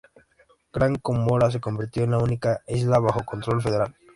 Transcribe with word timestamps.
Gran 0.73 0.95
Comora 0.95 1.51
se 1.51 1.61
convirtió 1.61 2.01
en 2.05 2.09
la 2.09 2.17
única 2.17 2.63
isla 2.65 2.97
bajo 2.97 3.23
control 3.23 3.61
federal. 3.61 3.95